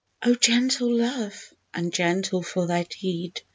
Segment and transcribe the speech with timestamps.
[0.25, 3.43] O gentle Love, ungentle for thy deed!